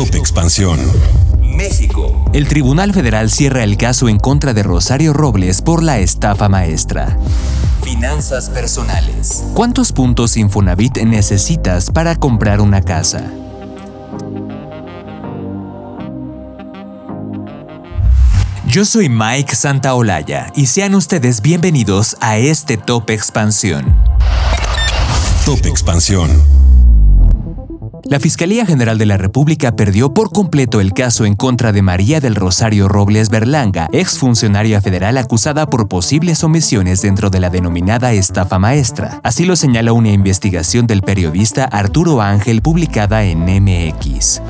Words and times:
Top 0.00 0.14
Expansión. 0.14 0.80
México. 1.42 2.24
El 2.32 2.48
Tribunal 2.48 2.94
Federal 2.94 3.28
cierra 3.28 3.64
el 3.64 3.76
caso 3.76 4.08
en 4.08 4.18
contra 4.18 4.54
de 4.54 4.62
Rosario 4.62 5.12
Robles 5.12 5.60
por 5.60 5.82
la 5.82 5.98
estafa 5.98 6.48
maestra. 6.48 7.18
Finanzas 7.82 8.48
personales. 8.48 9.44
¿Cuántos 9.52 9.92
puntos 9.92 10.38
Infonavit 10.38 11.02
necesitas 11.02 11.90
para 11.90 12.16
comprar 12.16 12.62
una 12.62 12.80
casa? 12.80 13.30
Yo 18.66 18.86
soy 18.86 19.10
Mike 19.10 19.54
Santaolalla 19.54 20.50
y 20.56 20.64
sean 20.64 20.94
ustedes 20.94 21.42
bienvenidos 21.42 22.16
a 22.22 22.38
este 22.38 22.78
Top 22.78 23.10
Expansión. 23.10 23.94
Top 25.44 25.66
Expansión. 25.66 26.59
La 28.10 28.18
Fiscalía 28.18 28.66
General 28.66 28.98
de 28.98 29.06
la 29.06 29.18
República 29.18 29.76
perdió 29.76 30.12
por 30.12 30.32
completo 30.32 30.80
el 30.80 30.92
caso 30.92 31.24
en 31.26 31.36
contra 31.36 31.70
de 31.70 31.80
María 31.80 32.18
del 32.18 32.34
Rosario 32.34 32.88
Robles 32.88 33.30
Berlanga, 33.30 33.88
exfuncionaria 33.92 34.80
federal 34.80 35.16
acusada 35.16 35.70
por 35.70 35.86
posibles 35.86 36.42
omisiones 36.42 37.02
dentro 37.02 37.30
de 37.30 37.38
la 37.38 37.50
denominada 37.50 38.12
estafa 38.12 38.58
maestra. 38.58 39.20
Así 39.22 39.44
lo 39.44 39.54
señala 39.54 39.92
una 39.92 40.10
investigación 40.10 40.88
del 40.88 41.02
periodista 41.02 41.66
Arturo 41.66 42.20
Ángel 42.20 42.62
publicada 42.62 43.22
en 43.22 43.44
MX. 43.44 44.42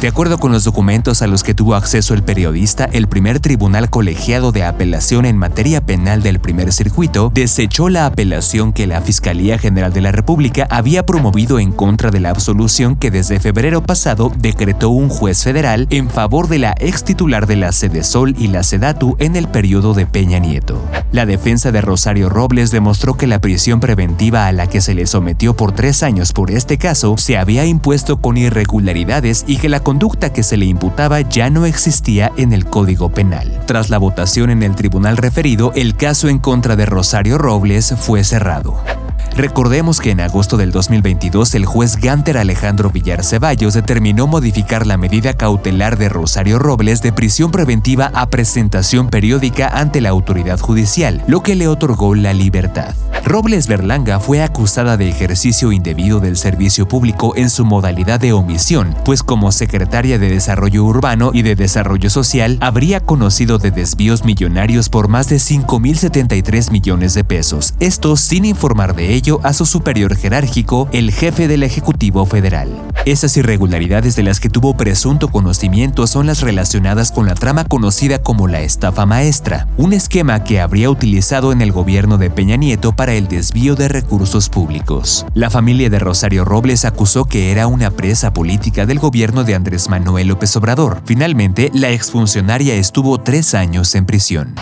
De 0.00 0.06
acuerdo 0.06 0.38
con 0.38 0.52
los 0.52 0.62
documentos 0.62 1.22
a 1.22 1.26
los 1.26 1.42
que 1.42 1.54
tuvo 1.54 1.74
acceso 1.74 2.14
el 2.14 2.22
periodista, 2.22 2.84
el 2.84 3.08
primer 3.08 3.40
tribunal 3.40 3.90
colegiado 3.90 4.52
de 4.52 4.62
apelación 4.62 5.24
en 5.24 5.36
materia 5.36 5.80
penal 5.80 6.22
del 6.22 6.38
primer 6.38 6.72
circuito 6.72 7.32
desechó 7.34 7.88
la 7.88 8.06
apelación 8.06 8.72
que 8.72 8.86
la 8.86 9.00
Fiscalía 9.00 9.58
General 9.58 9.92
de 9.92 10.00
la 10.00 10.12
República 10.12 10.68
había 10.70 11.04
promovido 11.04 11.58
en 11.58 11.72
contra 11.72 12.12
de 12.12 12.20
la 12.20 12.30
absolución 12.30 12.94
que 12.94 13.10
desde 13.10 13.40
febrero 13.40 13.82
pasado 13.82 14.30
decretó 14.38 14.90
un 14.90 15.08
juez 15.08 15.42
federal 15.42 15.88
en 15.90 16.08
favor 16.10 16.46
de 16.46 16.60
la 16.60 16.76
ex 16.78 17.02
titular 17.02 17.48
de 17.48 17.56
la 17.56 17.72
Sol 17.72 18.36
y 18.38 18.46
la 18.46 18.62
Sedatu 18.62 19.16
en 19.18 19.34
el 19.34 19.48
periodo 19.48 19.94
de 19.94 20.06
Peña 20.06 20.38
Nieto. 20.38 20.80
La 21.10 21.26
defensa 21.26 21.72
de 21.72 21.80
Rosario 21.80 22.28
Robles 22.28 22.70
demostró 22.70 23.16
que 23.16 23.26
la 23.26 23.40
prisión 23.40 23.80
preventiva 23.80 24.46
a 24.46 24.52
la 24.52 24.68
que 24.68 24.80
se 24.80 24.94
le 24.94 25.06
sometió 25.06 25.56
por 25.56 25.72
tres 25.72 26.04
años 26.04 26.32
por 26.32 26.52
este 26.52 26.78
caso 26.78 27.16
se 27.18 27.36
había 27.36 27.64
impuesto 27.64 28.20
con 28.20 28.36
irregularidades 28.36 29.42
y 29.48 29.56
que 29.56 29.68
la 29.68 29.80
conducta 29.88 30.34
que 30.34 30.42
se 30.42 30.58
le 30.58 30.66
imputaba 30.66 31.22
ya 31.22 31.48
no 31.48 31.64
existía 31.64 32.30
en 32.36 32.52
el 32.52 32.66
Código 32.66 33.08
Penal. 33.08 33.58
Tras 33.64 33.88
la 33.88 33.96
votación 33.96 34.50
en 34.50 34.62
el 34.62 34.74
tribunal 34.74 35.16
referido, 35.16 35.72
el 35.76 35.96
caso 35.96 36.28
en 36.28 36.40
contra 36.40 36.76
de 36.76 36.84
Rosario 36.84 37.38
Robles 37.38 37.94
fue 37.96 38.22
cerrado. 38.22 38.97
Recordemos 39.38 40.00
que 40.00 40.10
en 40.10 40.20
agosto 40.20 40.56
del 40.56 40.72
2022 40.72 41.54
el 41.54 41.64
juez 41.64 41.94
Ganter 41.98 42.38
Alejandro 42.38 42.90
Villar 42.90 43.22
Ceballos 43.22 43.72
determinó 43.72 44.26
modificar 44.26 44.84
la 44.84 44.96
medida 44.96 45.32
cautelar 45.32 45.96
de 45.96 46.08
Rosario 46.08 46.58
Robles 46.58 47.02
de 47.02 47.12
prisión 47.12 47.52
preventiva 47.52 48.10
a 48.14 48.30
presentación 48.30 49.10
periódica 49.10 49.68
ante 49.68 50.00
la 50.00 50.08
autoridad 50.08 50.58
judicial, 50.58 51.22
lo 51.28 51.44
que 51.44 51.54
le 51.54 51.68
otorgó 51.68 52.16
la 52.16 52.32
libertad. 52.32 52.96
Robles 53.24 53.68
Berlanga 53.68 54.18
fue 54.18 54.42
acusada 54.42 54.96
de 54.96 55.08
ejercicio 55.08 55.70
indebido 55.70 56.18
del 56.18 56.36
servicio 56.36 56.88
público 56.88 57.34
en 57.36 57.50
su 57.50 57.64
modalidad 57.64 58.18
de 58.18 58.32
omisión, 58.32 58.96
pues 59.04 59.22
como 59.22 59.52
secretaria 59.52 60.18
de 60.18 60.30
Desarrollo 60.30 60.82
Urbano 60.82 61.30
y 61.32 61.42
de 61.42 61.54
Desarrollo 61.54 62.10
Social 62.10 62.58
habría 62.60 62.98
conocido 62.98 63.58
de 63.58 63.70
desvíos 63.70 64.24
millonarios 64.24 64.88
por 64.88 65.06
más 65.06 65.28
de 65.28 65.36
5.073 65.36 66.72
millones 66.72 67.14
de 67.14 67.22
pesos, 67.22 67.74
esto 67.78 68.16
sin 68.16 68.44
informar 68.44 68.96
de 68.96 69.14
ello 69.14 69.27
a 69.42 69.52
su 69.52 69.66
superior 69.66 70.16
jerárquico, 70.16 70.88
el 70.92 71.12
jefe 71.12 71.48
del 71.48 71.62
Ejecutivo 71.62 72.24
Federal. 72.24 72.70
Esas 73.04 73.36
irregularidades 73.36 74.16
de 74.16 74.22
las 74.22 74.40
que 74.40 74.48
tuvo 74.48 74.76
presunto 74.76 75.28
conocimiento 75.28 76.06
son 76.06 76.26
las 76.26 76.40
relacionadas 76.40 77.12
con 77.12 77.26
la 77.26 77.34
trama 77.34 77.64
conocida 77.64 78.18
como 78.22 78.48
la 78.48 78.60
estafa 78.60 79.06
maestra, 79.06 79.68
un 79.76 79.92
esquema 79.92 80.44
que 80.44 80.60
habría 80.60 80.90
utilizado 80.90 81.52
en 81.52 81.60
el 81.60 81.72
gobierno 81.72 82.18
de 82.18 82.30
Peña 82.30 82.56
Nieto 82.56 82.92
para 82.92 83.14
el 83.14 83.28
desvío 83.28 83.74
de 83.76 83.88
recursos 83.88 84.48
públicos. 84.48 85.26
La 85.34 85.50
familia 85.50 85.90
de 85.90 85.98
Rosario 85.98 86.44
Robles 86.44 86.84
acusó 86.84 87.26
que 87.26 87.52
era 87.52 87.66
una 87.66 87.90
presa 87.90 88.32
política 88.32 88.86
del 88.86 88.98
gobierno 88.98 89.44
de 89.44 89.54
Andrés 89.54 89.88
Manuel 89.88 90.28
López 90.28 90.56
Obrador. 90.56 91.02
Finalmente, 91.04 91.70
la 91.74 91.90
exfuncionaria 91.90 92.74
estuvo 92.74 93.18
tres 93.18 93.54
años 93.54 93.94
en 93.94 94.06
prisión. 94.06 94.54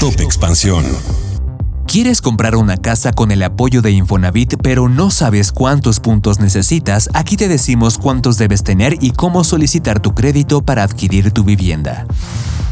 Top 0.00 0.20
Expansión. 0.20 0.84
¿Quieres 1.96 2.20
comprar 2.20 2.56
una 2.56 2.76
casa 2.76 3.14
con 3.14 3.30
el 3.30 3.42
apoyo 3.42 3.80
de 3.80 3.90
Infonavit 3.90 4.56
pero 4.62 4.90
no 4.90 5.10
sabes 5.10 5.50
cuántos 5.50 5.98
puntos 5.98 6.40
necesitas? 6.40 7.08
Aquí 7.14 7.38
te 7.38 7.48
decimos 7.48 7.96
cuántos 7.96 8.36
debes 8.36 8.62
tener 8.62 9.02
y 9.02 9.12
cómo 9.12 9.44
solicitar 9.44 10.00
tu 10.00 10.14
crédito 10.14 10.60
para 10.60 10.82
adquirir 10.82 11.30
tu 11.30 11.42
vivienda. 11.42 12.06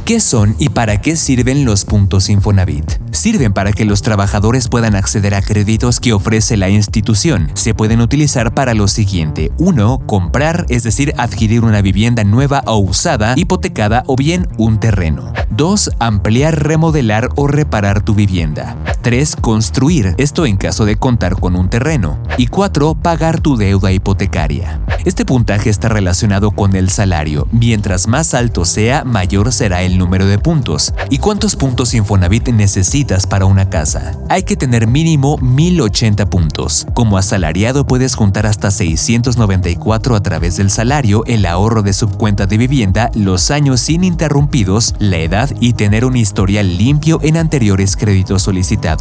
¿Qué 0.05 0.21
son 0.21 0.55
y 0.59 0.69
para 0.69 1.01
qué 1.01 1.17
sirven 1.17 1.65
los 1.65 1.87
puntos 1.87 2.29
Infonavit? 2.29 2.85
Sirven 3.13 3.55
para 3.55 3.73
que 3.73 3.87
los 3.87 4.03
trabajadores 4.03 4.69
puedan 4.69 4.95
acceder 4.95 5.35
a 5.35 5.41
créditos 5.41 6.01
que 6.01 6.13
ofrece 6.13 6.59
la 6.59 6.69
institución. 6.69 7.51
Se 7.55 7.73
pueden 7.73 8.03
utilizar 8.03 8.53
para 8.53 8.75
lo 8.75 8.89
siguiente. 8.89 9.51
1. 9.57 10.01
Comprar, 10.05 10.67
es 10.69 10.83
decir, 10.83 11.15
adquirir 11.17 11.65
una 11.65 11.81
vivienda 11.81 12.25
nueva 12.25 12.63
o 12.67 12.77
usada, 12.77 13.33
hipotecada 13.39 14.03
o 14.07 14.17
bien 14.17 14.47
un 14.59 14.79
terreno. 14.79 15.33
2. 15.49 15.93
Ampliar, 15.99 16.63
remodelar 16.63 17.31
o 17.37 17.47
reparar 17.47 18.03
tu 18.03 18.15
vivienda. 18.15 18.77
3. 19.05 19.37
Construir, 19.37 20.15
esto 20.17 20.47
en 20.47 20.57
caso 20.57 20.87
de 20.87 20.97
contar 20.97 21.35
con 21.39 21.57
un 21.57 21.69
terreno. 21.69 22.19
Y 22.39 22.47
4. 22.47 22.95
Pagar 22.95 23.39
tu 23.39 23.59
deuda 23.59 23.93
hipotecaria. 23.93 24.81
Este 25.05 25.27
puntaje 25.27 25.69
está 25.69 25.91
relacionado 25.91 26.53
con 26.53 26.75
el 26.75 26.89
salario. 26.89 27.47
Mientras 27.53 28.09
más 28.09 28.33
alto 28.33 28.65
sea, 28.65 29.05
mayor 29.05 29.53
será 29.53 29.83
el 29.83 29.99
número 29.99 30.25
de 30.25 30.39
puntos. 30.39 30.95
¿Y 31.11 31.19
cuántos 31.19 31.55
puntos 31.55 31.93
Infonavit 31.93 32.49
necesitas 32.49 33.27
para 33.27 33.45
una 33.45 33.69
casa? 33.69 34.17
Hay 34.31 34.45
que 34.45 34.57
tener 34.57 34.87
mínimo 34.87 35.37
1080 35.37 36.25
puntos. 36.31 36.87
Como 36.95 37.19
asalariado 37.19 37.87
puedes 37.87 38.15
juntar 38.15 38.47
hasta 38.47 38.71
694 38.71 40.17
a 40.17 40.21
través 40.21 40.57
del 40.57 40.71
salario, 40.71 41.25
el 41.27 41.45
ahorro 41.45 41.83
de 41.83 41.93
subcuenta 41.93 42.47
de 42.47 42.57
vivienda, 42.57 43.11
los 43.15 43.51
años 43.51 43.87
ininterrumpidos, 43.91 44.95
la 44.99 45.19
edad 45.19 45.51
y 45.61 45.75
tener 45.75 46.07
un 46.07 46.17
historial 46.17 46.79
limpio 46.79 47.19
en 47.23 47.37
anteriores 47.37 47.97
créditos 47.97 48.41
solicitados. 48.41 48.94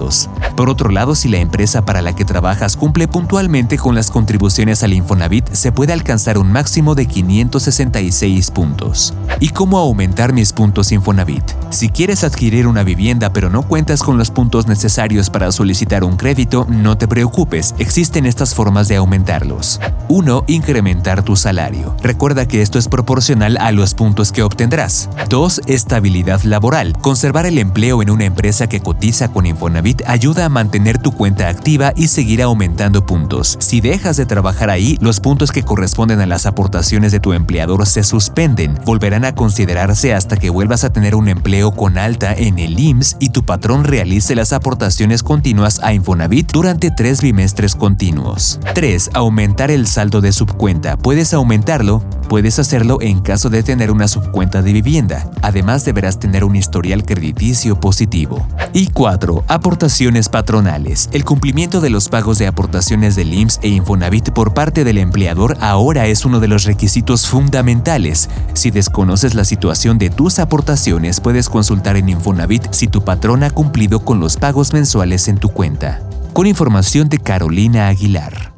Por 0.56 0.70
otro 0.70 0.90
lado, 0.90 1.14
si 1.14 1.30
la 1.30 1.38
empresa 1.38 1.86
para 1.86 2.02
la 2.02 2.16
que 2.16 2.26
trabajas 2.26 2.78
cumple 2.78 3.08
puntualmente 3.08 3.78
con 3.78 3.94
las 3.94 4.10
contribuciones 4.10 4.84
al 4.84 4.94
Infonavit, 4.94 5.52
se 5.52 5.72
puede 5.72 5.94
alcanzar 5.94 6.38
un 6.38 6.52
máximo 6.52 6.96
de 6.96 7.06
566 7.06 8.50
puntos. 8.52 9.14
¿Y 9.40 9.50
cómo 9.50 9.78
aumentar 9.78 10.34
mis 10.34 10.52
puntos 10.52 10.92
Infonavit. 10.92 11.44
Si 11.70 11.90
quieres 11.90 12.24
adquirir 12.24 12.68
una 12.68 12.84
vivienda 12.84 13.32
pero 13.34 13.50
no 13.50 13.64
cuentas 13.64 14.02
con 14.02 14.18
los 14.18 14.32
puntos 14.32 14.68
necesarios 14.68 15.30
para 15.30 15.52
solicitar 15.52 16.04
un 16.04 16.18
crédito, 16.18 16.66
no 16.70 16.98
te 16.98 17.08
preocupes, 17.08 17.76
existen 17.78 18.26
estas 18.26 18.56
formas 18.56 18.88
de 18.88 18.96
aumentarlos. 18.96 19.80
1. 20.10 20.46
Incrementar 20.48 21.24
tu 21.24 21.36
salario. 21.36 21.96
Recuerda 22.02 22.48
que 22.48 22.62
esto 22.62 22.80
es 22.80 22.88
proporcional 22.88 23.58
a 23.58 23.72
los 23.72 23.94
puntos 23.94 24.32
que 24.32 24.44
obtendrás. 24.44 25.10
2. 25.30 25.62
Estabilidad 25.68 26.42
laboral. 26.44 26.94
Conservar 27.02 27.46
el 27.46 27.58
empleo 27.58 28.02
en 28.02 28.10
una 28.10 28.26
empresa 28.26 28.68
que 28.68 28.80
cotiza 28.80 29.30
con 29.30 29.46
Infonavit 29.46 29.83
ayuda 30.06 30.46
a 30.46 30.50
mantener 30.50 30.98
tu 30.98 31.12
cuenta 31.12 31.50
activa 31.50 31.94
y 31.96 32.08
seguir 32.08 32.42
aumentando 32.42 33.06
puntos. 33.06 33.58
Si 33.60 33.82
dejas 33.82 34.18
de 34.18 34.26
trabajar 34.26 34.70
ahí, 34.70 34.98
los 35.02 35.20
puntos 35.20 35.52
que 35.52 35.64
corresponden 35.64 36.22
a 36.22 36.26
las 36.26 36.46
aportaciones 36.46 37.12
de 37.12 37.20
tu 37.20 37.34
empleador 37.34 37.86
se 37.86 38.04
suspenden. 38.04 38.80
Volverán 38.86 39.26
a 39.26 39.36
considerarse 39.36 40.14
hasta 40.14 40.38
que 40.38 40.50
vuelvas 40.50 40.84
a 40.84 40.94
tener 40.94 41.16
un 41.16 41.28
empleo 41.28 41.72
con 41.72 41.98
alta 41.98 42.34
en 42.34 42.60
el 42.60 42.80
IMSS 42.80 43.18
y 43.20 43.30
tu 43.30 43.44
patrón 43.44 43.84
realice 43.84 44.36
las 44.36 44.54
aportaciones 44.54 45.24
continuas 45.24 45.80
a 45.84 45.94
Infonavit 45.94 46.52
durante 46.52 46.92
tres 46.92 47.22
bimestres 47.22 47.76
continuos. 47.76 48.60
3. 48.74 49.12
Aumentar 49.14 49.72
el 49.72 49.88
saldo 49.88 50.22
de 50.22 50.32
subcuenta. 50.32 50.98
Puedes 50.98 51.34
aumentarlo, 51.34 52.04
puedes 52.28 52.60
hacerlo 52.60 53.00
en 53.02 53.20
caso 53.20 53.50
de 53.50 53.64
tener 53.64 53.92
una 53.92 54.08
subcuenta 54.08 54.62
de 54.62 54.74
vivienda. 54.74 55.30
Además 55.42 55.86
deberás 55.86 56.20
tener 56.20 56.44
un 56.44 56.56
historial 56.56 57.06
crediticio 57.06 57.80
positivo. 57.80 58.48
Y 58.74 58.88
4. 58.88 59.44
Aportaciones 59.48 60.30
patronales. 60.30 61.10
El 61.12 61.26
cumplimiento 61.26 61.82
de 61.82 61.90
los 61.90 62.10
pagos 62.10 62.38
de 62.38 62.48
aportaciones 62.48 63.16
del 63.16 63.34
IMSS 63.34 63.60
e 63.62 63.70
Infonavit 63.70 64.32
por 64.32 64.54
parte 64.54 64.84
del 64.84 64.98
empleador 64.98 65.58
ahora 65.62 66.08
es 66.08 66.26
uno 66.26 66.40
de 66.40 66.48
los 66.48 66.64
requisitos 66.64 67.28
fundamentales. 67.28 68.30
Si 68.54 68.72
desconoces 68.72 69.36
la 69.36 69.46
situación 69.46 69.98
de 69.98 70.10
tus 70.10 70.40
aportaciones, 70.40 71.20
puedes 71.20 71.50
consultar 71.50 71.98
en 71.98 72.10
Infonavit 72.10 72.72
si 72.72 72.88
tu 72.88 73.04
patrón 73.04 73.44
ha 73.44 73.50
cumplido 73.50 74.04
con 74.04 74.20
los 74.20 74.38
pagos 74.38 74.74
mensuales 74.74 75.28
en 75.28 75.38
tu 75.38 75.50
cuenta. 75.50 76.02
Con 76.34 76.48
información 76.48 77.10
de 77.10 77.20
Carolina 77.20 77.88
Aguilar. 77.90 78.54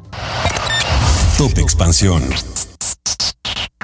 Top 1.36 1.58
Expansión. 1.58 2.22